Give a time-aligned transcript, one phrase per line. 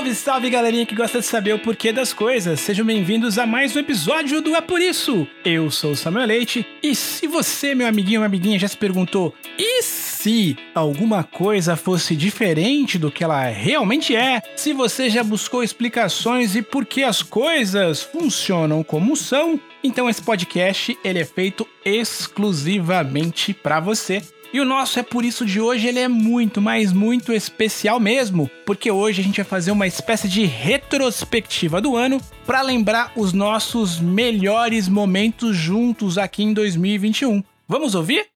[0.00, 2.58] Salve, salve galerinha que gosta de saber o porquê das coisas.
[2.60, 5.26] Sejam bem-vindos a mais um episódio do É Por Isso.
[5.44, 9.34] Eu sou o Samuel Leite e se você, meu amiguinho ou amiguinha, já se perguntou
[9.58, 15.62] e se alguma coisa fosse diferente do que ela realmente é, se você já buscou
[15.62, 21.68] explicações e por que as coisas funcionam como são, então esse podcast ele é feito
[21.84, 24.22] exclusivamente para você.
[24.52, 28.50] E o nosso é por isso de hoje, ele é muito, mas muito especial mesmo,
[28.66, 33.32] porque hoje a gente vai fazer uma espécie de retrospectiva do ano para lembrar os
[33.32, 37.44] nossos melhores momentos juntos aqui em 2021.
[37.68, 38.26] Vamos ouvir?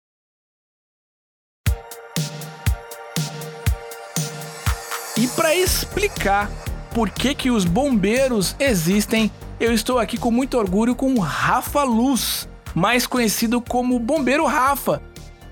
[5.18, 6.48] E para explicar
[6.94, 11.82] por que que os bombeiros existem, eu estou aqui com muito orgulho com o Rafa
[11.82, 15.03] Luz, mais conhecido como Bombeiro Rafa.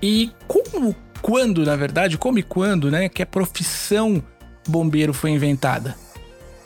[0.05, 4.21] E como, quando, na verdade, como e quando, né, que a profissão
[4.67, 5.95] bombeiro foi inventada?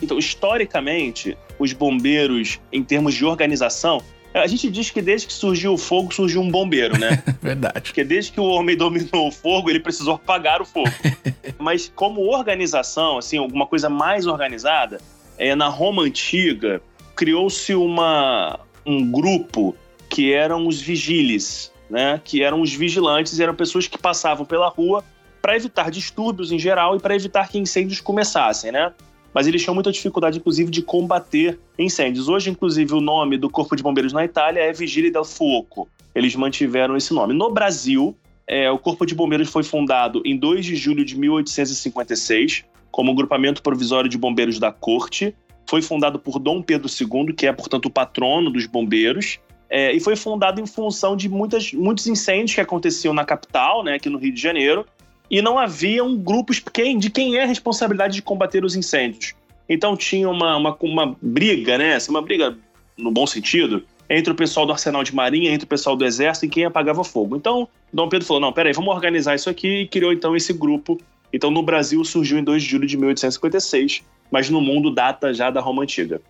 [0.02, 4.02] Então, historicamente, os bombeiros, em termos de organização,
[4.34, 7.22] a gente diz que desde que surgiu o fogo, surgiu um bombeiro, né?
[7.40, 7.82] Verdade.
[7.82, 10.92] Porque desde que o homem dominou o fogo, ele precisou apagar o fogo.
[11.60, 15.00] Mas como organização, assim, alguma coisa mais organizada,
[15.38, 16.82] é, na Roma Antiga,
[17.16, 19.76] criou-se uma um grupo
[20.10, 22.22] que eram os vigiles, né?
[22.24, 25.04] Que eram os vigilantes, eram pessoas que passavam pela rua
[25.42, 28.94] para evitar distúrbios em geral e para evitar que incêndios começassem, né?
[29.34, 32.28] Mas eles tinham muita dificuldade, inclusive, de combater incêndios.
[32.28, 35.88] Hoje, inclusive, o nome do Corpo de Bombeiros na Itália é Vigília del Fuoco.
[36.16, 37.34] Eles mantiveram esse nome.
[37.34, 38.16] No Brasil,
[38.48, 43.62] é, o Corpo de Bombeiros foi fundado em 2 de julho de 1856 como grupamento
[43.62, 45.36] provisório de bombeiros da corte.
[45.70, 49.40] Foi fundado por Dom Pedro II, que é, portanto, o patrono dos bombeiros.
[49.70, 53.96] É, e foi fundado em função de muitas, muitos incêndios que aconteciam na capital, né,
[53.96, 54.86] aqui no Rio de Janeiro,
[55.30, 59.34] e não havia um grupo de quem é a responsabilidade de combater os incêndios.
[59.68, 62.58] Então tinha uma, uma, uma briga, né, assim, uma briga
[62.98, 66.46] no bom sentido, entre o pessoal do Arsenal de Marinha, entre o pessoal do Exército
[66.46, 67.36] e quem apagava fogo.
[67.36, 70.98] Então, Dom Pedro falou: não, peraí, vamos organizar isso aqui e criou então esse grupo.
[71.32, 74.02] Então, no Brasil surgiu em 2 de julho de 1856,
[74.32, 76.22] mas no mundo data já da Roma Antiga.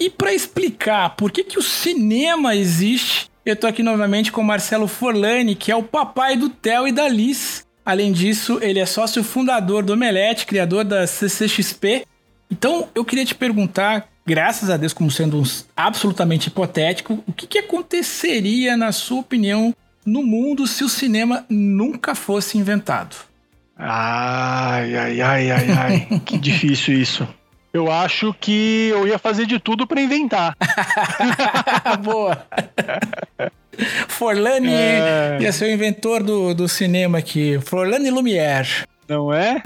[0.00, 4.88] E para explicar por que, que o cinema existe, eu tô aqui novamente com Marcelo
[4.88, 7.66] Forlani, que é o papai do Theo e da Liz.
[7.84, 12.06] Além disso, ele é sócio fundador do Omelete, criador da CCXP.
[12.50, 15.44] Então, eu queria te perguntar, graças a Deus, como sendo um
[15.76, 19.74] absolutamente hipotético, o que, que aconteceria, na sua opinião,
[20.06, 23.16] no mundo se o cinema nunca fosse inventado?
[23.76, 26.20] Ai, ai, ai, ai, ai.
[26.24, 27.28] que difícil isso.
[27.72, 30.56] Eu acho que eu ia fazer de tudo para inventar.
[32.02, 32.44] Boa!
[34.08, 35.38] Forlani É.
[35.40, 37.58] ia ser o inventor do, do cinema aqui.
[37.60, 38.84] Forlani Lumière.
[39.08, 39.60] Não é?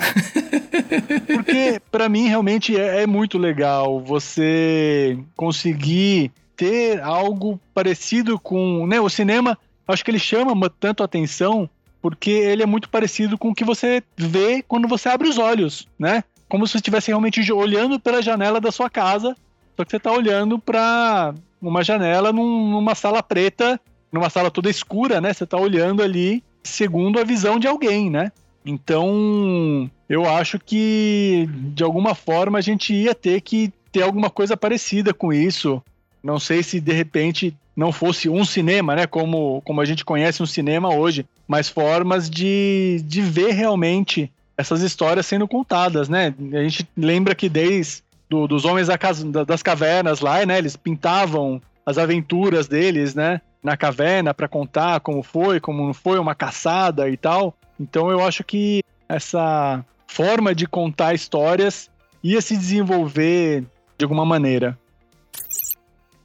[1.26, 9.00] Porque para mim realmente é, é muito legal você conseguir ter algo parecido com, né,
[9.00, 9.58] o cinema,
[9.88, 11.68] acho que ele chama ma- tanto atenção
[12.00, 15.88] porque ele é muito parecido com o que você vê quando você abre os olhos,
[15.98, 16.22] né?
[16.54, 19.36] Como se você estivesse realmente olhando pela janela da sua casa,
[19.76, 23.80] só que você tá olhando para uma janela num- numa sala preta,
[24.12, 25.32] numa sala toda escura, né?
[25.32, 28.30] Você tá olhando ali segundo a visão de alguém, né?
[28.64, 34.56] Então, eu acho que de alguma forma a gente ia ter que ter alguma coisa
[34.56, 35.82] parecida com isso.
[36.22, 39.08] Não sei se de repente não fosse um cinema, né?
[39.08, 44.82] Como, como a gente conhece um cinema hoje, mas formas de, de ver realmente essas
[44.82, 46.34] histórias sendo contadas, né?
[46.52, 50.58] A gente lembra que desde do, dos homens da casa, das cavernas lá, né?
[50.58, 53.40] Eles pintavam as aventuras deles, né?
[53.62, 57.54] Na caverna para contar como foi, como não foi uma caçada e tal.
[57.78, 61.90] Então eu acho que essa forma de contar histórias
[62.22, 63.64] ia se desenvolver
[63.98, 64.78] de alguma maneira.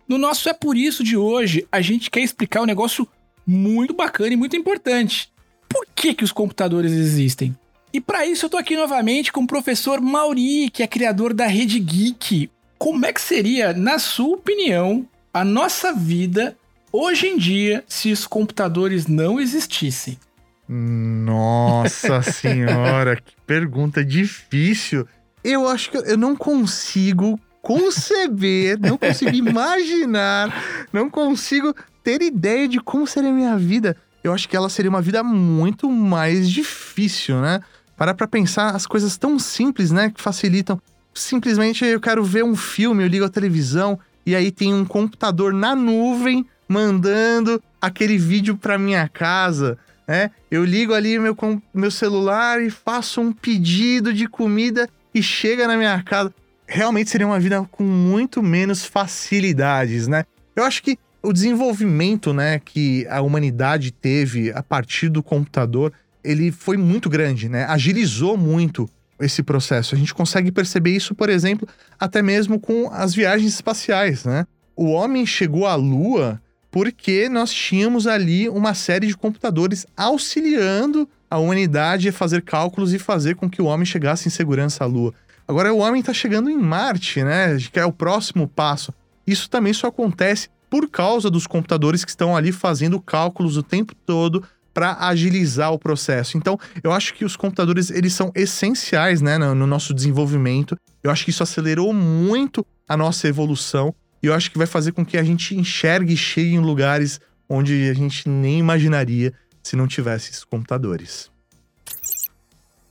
[0.07, 3.07] No nosso É Por Isso de hoje, a gente quer explicar um negócio
[3.45, 5.31] muito bacana e muito importante.
[5.67, 7.55] Por que, que os computadores existem?
[7.91, 11.47] E para isso eu tô aqui novamente com o professor Mauri, que é criador da
[11.47, 12.49] Rede Geek.
[12.77, 16.55] Como é que seria, na sua opinião, a nossa vida
[16.91, 20.19] hoje em dia se os computadores não existissem?
[20.67, 25.07] Nossa senhora, que pergunta difícil.
[25.43, 32.79] Eu acho que eu não consigo conceber, não consigo imaginar, não consigo ter ideia de
[32.79, 33.97] como seria a minha vida.
[34.23, 37.61] Eu acho que ela seria uma vida muito mais difícil, né?
[37.99, 40.09] Para pra pensar as coisas tão simples, né?
[40.09, 40.81] Que facilitam.
[41.13, 45.51] Simplesmente eu quero ver um filme, eu ligo a televisão e aí tem um computador
[45.51, 50.31] na nuvem mandando aquele vídeo para minha casa, né?
[50.49, 51.35] Eu ligo ali meu,
[51.73, 56.33] meu celular e faço um pedido de comida e chega na minha casa
[56.65, 60.23] realmente seria uma vida com muito menos facilidades, né?
[60.55, 65.91] Eu acho que o desenvolvimento, né, que a humanidade teve a partir do computador,
[66.23, 67.65] ele foi muito grande, né?
[67.65, 68.89] Agilizou muito
[69.19, 69.95] esse processo.
[69.95, 71.67] A gente consegue perceber isso, por exemplo,
[71.99, 74.45] até mesmo com as viagens espaciais, né?
[74.75, 81.37] O homem chegou à Lua porque nós tínhamos ali uma série de computadores auxiliando a
[81.37, 85.13] humanidade a fazer cálculos e fazer com que o homem chegasse em segurança à Lua.
[85.47, 87.57] Agora o homem está chegando em Marte, né?
[87.71, 88.93] Que é o próximo passo.
[89.25, 93.95] Isso também só acontece por causa dos computadores que estão ali fazendo cálculos o tempo
[94.05, 94.43] todo
[94.73, 96.37] para agilizar o processo.
[96.37, 100.77] Então, eu acho que os computadores eles são essenciais, né, no, no nosso desenvolvimento.
[101.03, 104.91] Eu acho que isso acelerou muito a nossa evolução e eu acho que vai fazer
[104.91, 109.33] com que a gente enxergue e chegue em lugares onde a gente nem imaginaria
[109.63, 111.31] se não tivesse esses computadores.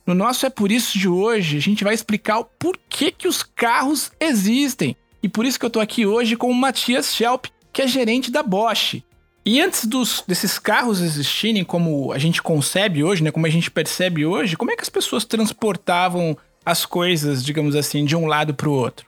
[0.05, 3.43] No nosso É Por Isso de hoje, a gente vai explicar o porquê que os
[3.43, 4.95] carros existem.
[5.21, 8.31] E por isso que eu tô aqui hoje com o Matias Schelp, que é gerente
[8.31, 9.03] da Bosch.
[9.49, 13.71] E antes dos, desses carros existirem como a gente concebe hoje, né, como a gente
[13.71, 18.53] percebe hoje, como é que as pessoas transportavam as coisas, digamos assim, de um lado
[18.53, 19.07] para o outro?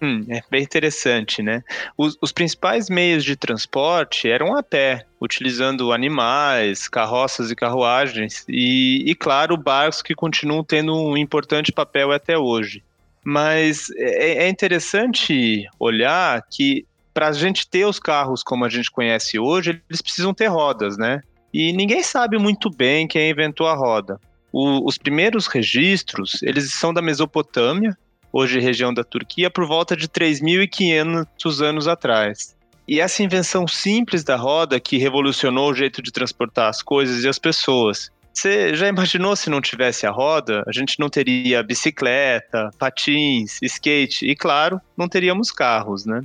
[0.00, 1.62] Hum, é bem interessante, né?
[1.94, 9.04] Os, os, principais meios de transporte eram a pé, utilizando animais, carroças e carruagens, e,
[9.06, 12.82] e, claro, barcos que continuam tendo um importante papel até hoje.
[13.22, 18.90] Mas é, é interessante olhar que para a gente ter os carros como a gente
[18.90, 21.20] conhece hoje, eles precisam ter rodas, né?
[21.52, 24.20] E ninguém sabe muito bem quem inventou a roda.
[24.52, 27.96] O, os primeiros registros, eles são da Mesopotâmia,
[28.32, 32.56] hoje região da Turquia, por volta de 3.500 anos atrás.
[32.86, 37.28] E essa invenção simples da roda que revolucionou o jeito de transportar as coisas e
[37.28, 38.10] as pessoas.
[38.32, 40.62] Você já imaginou se não tivesse a roda?
[40.66, 46.22] A gente não teria bicicleta, patins, skate e, claro, não teríamos carros, né?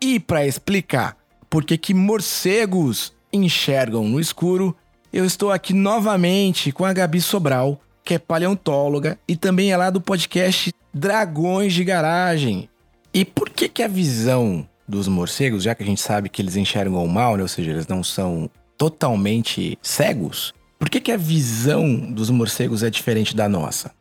[0.00, 1.16] E para explicar
[1.48, 4.76] por que, que morcegos enxergam no escuro,
[5.12, 9.90] eu estou aqui novamente com a Gabi Sobral, que é paleontóloga e também é lá
[9.90, 12.68] do podcast Dragões de Garagem.
[13.14, 16.56] E por que que a visão dos morcegos, já que a gente sabe que eles
[16.56, 17.42] enxergam mal, né?
[17.42, 22.90] ou seja, eles não são totalmente cegos, por que que a visão dos morcegos é
[22.90, 23.92] diferente da nossa?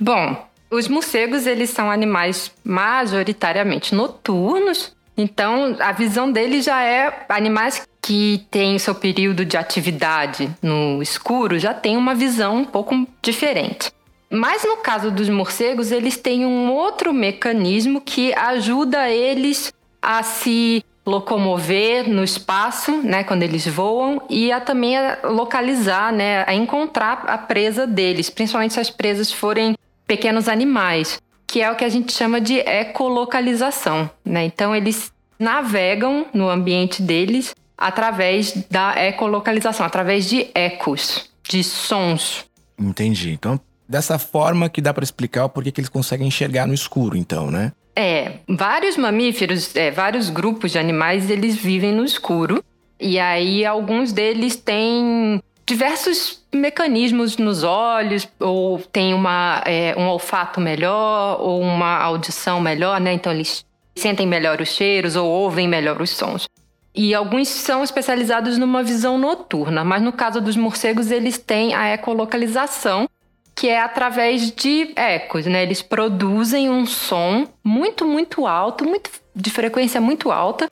[0.00, 0.44] Bom,
[0.74, 8.46] os morcegos eles são animais majoritariamente noturnos, então a visão deles já é animais que
[8.50, 13.90] tem o seu período de atividade no escuro já tem uma visão um pouco diferente.
[14.30, 20.84] Mas no caso dos morcegos, eles têm um outro mecanismo que ajuda eles a se
[21.06, 27.24] locomover no espaço, né, quando eles voam, e a também a localizar, né, a encontrar
[27.26, 29.74] a presa deles, principalmente se as presas forem
[30.06, 34.44] pequenos animais, que é o que a gente chama de ecolocalização, né?
[34.44, 42.44] Então eles navegam no ambiente deles através da ecolocalização, através de ecos, de sons.
[42.78, 43.32] Entendi.
[43.32, 47.16] Então, dessa forma que dá para explicar o porquê que eles conseguem enxergar no escuro,
[47.16, 47.72] então, né?
[47.96, 52.62] É, vários mamíferos, é, vários grupos de animais, eles vivem no escuro.
[52.98, 60.60] E aí, alguns deles têm diversos mecanismos nos olhos, ou tem uma, é, um olfato
[60.60, 63.12] melhor, ou uma audição melhor, né?
[63.12, 63.64] Então, eles
[63.96, 66.48] sentem melhor os cheiros ou ouvem melhor os sons.
[66.94, 71.92] E alguns são especializados numa visão noturna, mas no caso dos morcegos, eles têm a
[71.92, 73.08] ecolocalização,
[73.54, 75.62] que é através de ecos, né?
[75.62, 80.70] Eles produzem um som muito, muito alto, muito, de frequência muito alta.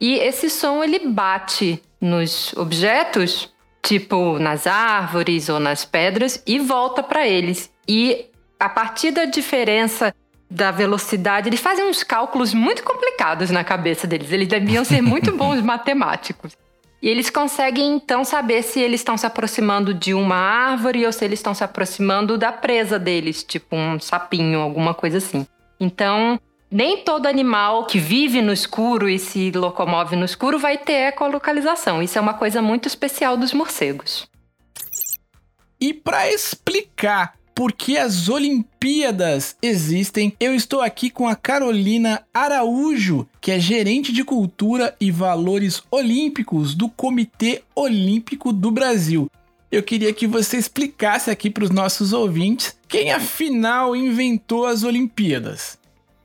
[0.00, 3.48] E esse som ele bate nos objetos,
[3.80, 7.72] tipo nas árvores ou nas pedras, e volta para eles.
[7.88, 8.26] E
[8.58, 10.12] a partir da diferença
[10.50, 14.30] da velocidade, eles fazem uns cálculos muito complicados na cabeça deles.
[14.32, 16.52] Eles deviam ser muito bons matemáticos.
[17.00, 21.24] E eles conseguem então saber se eles estão se aproximando de uma árvore ou se
[21.24, 25.44] eles estão se aproximando da presa deles, tipo um sapinho, alguma coisa assim.
[25.80, 26.38] Então,
[26.72, 32.02] nem todo animal que vive no escuro e se locomove no escuro vai ter ecolocalização.
[32.02, 34.26] Isso é uma coisa muito especial dos morcegos.
[35.80, 43.28] E para explicar por que as Olimpíadas existem, eu estou aqui com a Carolina Araújo,
[43.40, 49.30] que é gerente de cultura e valores olímpicos do Comitê Olímpico do Brasil.
[49.70, 55.81] Eu queria que você explicasse aqui para os nossos ouvintes quem afinal inventou as Olimpíadas.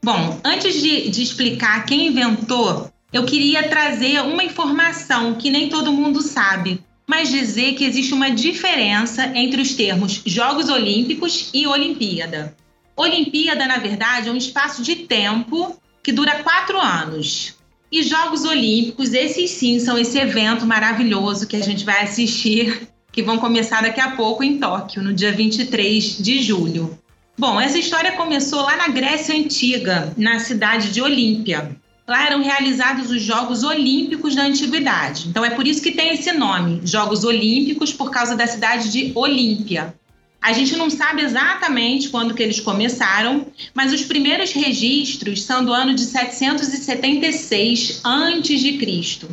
[0.07, 5.91] Bom, antes de, de explicar quem inventou, eu queria trazer uma informação que nem todo
[5.91, 12.55] mundo sabe mas dizer que existe uma diferença entre os termos Jogos Olímpicos e Olimpíada.
[12.95, 17.55] Olimpíada, na verdade, é um espaço de tempo que dura quatro anos.
[17.89, 23.23] E Jogos Olímpicos, esses sim, são esse evento maravilhoso que a gente vai assistir, que
[23.23, 26.97] vão começar daqui a pouco em Tóquio, no dia 23 de julho.
[27.39, 31.77] Bom, essa história começou lá na Grécia Antiga, na cidade de Olímpia.
[32.07, 35.27] Lá eram realizados os Jogos Olímpicos da Antiguidade.
[35.27, 39.11] Então é por isso que tem esse nome, Jogos Olímpicos, por causa da cidade de
[39.13, 39.93] Olímpia.
[40.41, 45.71] A gente não sabe exatamente quando que eles começaram, mas os primeiros registros são do
[45.71, 49.27] ano de 776 a.C.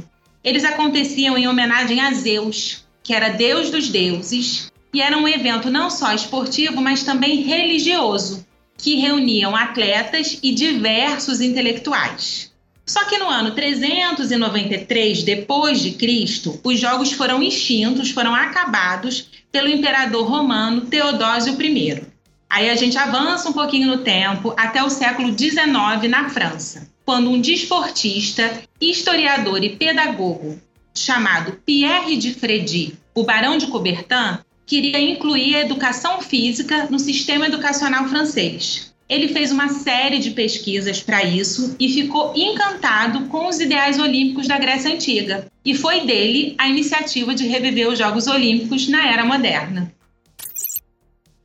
[0.44, 5.70] Eles aconteciam em homenagem a Zeus, que era deus dos deuses, e era um evento
[5.70, 8.46] não só esportivo, mas também religioso,
[8.78, 12.52] que reuniam atletas e diversos intelectuais.
[12.86, 19.68] Só que no ano 393 depois de Cristo, os jogos foram extintos, foram acabados pelo
[19.68, 22.02] imperador romano Teodósio I.
[22.48, 27.30] Aí a gente avança um pouquinho no tempo até o século XIX na França, quando
[27.30, 30.60] um desportista, historiador e pedagogo
[30.94, 37.46] chamado Pierre de Frédy, o Barão de Coubertin, queria incluir a educação física no sistema
[37.46, 38.94] educacional francês.
[39.08, 44.48] Ele fez uma série de pesquisas para isso e ficou encantado com os ideais olímpicos
[44.48, 45.46] da Grécia Antiga.
[45.64, 49.92] E foi dele a iniciativa de reviver os Jogos Olímpicos na era moderna.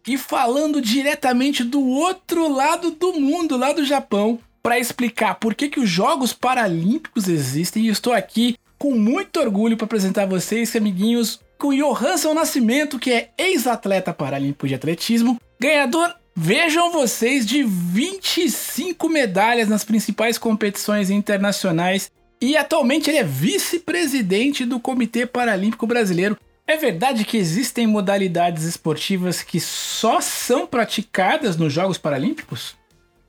[0.08, 5.70] E falando diretamente do outro lado do mundo, lá do Japão, para explicar por que,
[5.70, 11.42] que os Jogos Paralímpicos existem, estou aqui com muito orgulho para apresentar a vocês, amiguinhos,
[11.60, 19.68] com Johansson Nascimento, que é ex-atleta paralímpico de atletismo, ganhador Vejam vocês de 25 medalhas
[19.68, 26.38] nas principais competições internacionais e atualmente ele é vice-presidente do Comitê Paralímpico Brasileiro.
[26.66, 32.74] É verdade que existem modalidades esportivas que só são praticadas nos Jogos Paralímpicos?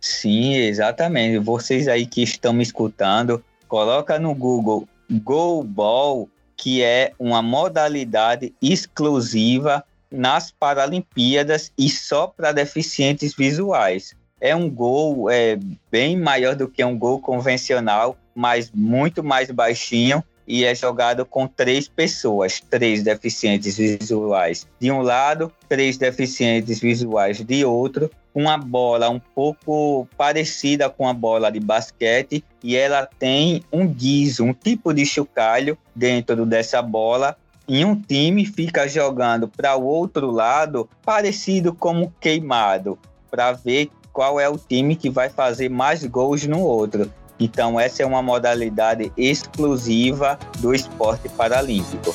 [0.00, 1.38] Sim, exatamente.
[1.38, 6.28] Vocês aí que estão me escutando, coloca no Google Goalball,
[6.60, 14.14] que é uma modalidade exclusiva nas Paralimpíadas e só para deficientes visuais.
[14.38, 15.58] É um gol é,
[15.90, 21.46] bem maior do que um gol convencional, mas muito mais baixinho e é jogado com
[21.46, 29.08] três pessoas, três deficientes visuais de um lado, três deficientes visuais de outro, uma bola
[29.08, 34.92] um pouco parecida com a bola de basquete e ela tem um guiso, um tipo
[34.92, 37.36] de chocalho dentro dessa bola
[37.68, 42.98] e um time fica jogando para o outro lado, parecido como queimado,
[43.30, 47.12] para ver qual é o time que vai fazer mais gols no outro.
[47.38, 52.14] Então, essa é uma modalidade exclusiva do esporte paralímpico.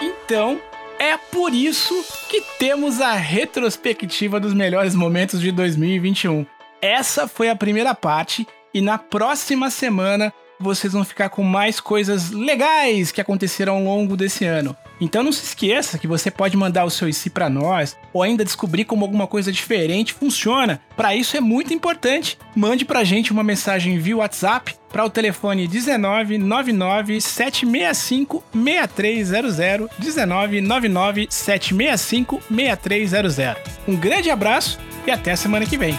[0.00, 0.58] Então,
[0.98, 1.94] é por isso
[2.28, 6.46] que temos a retrospectiva dos melhores momentos de 2021.
[6.80, 12.30] Essa foi a primeira parte e na próxima semana vocês vão ficar com mais coisas
[12.30, 14.76] legais que aconteceram ao longo desse ano.
[15.00, 18.44] Então não se esqueça que você pode mandar o seu IC para nós ou ainda
[18.44, 20.80] descobrir como alguma coisa diferente funciona.
[20.96, 22.38] Para isso é muito importante.
[22.54, 30.60] Mande pra gente uma mensagem via WhatsApp para o telefone 19 99 765 6300 19
[30.60, 33.62] 99 765 6300.
[33.86, 35.94] Um grande abraço e até a semana que vem.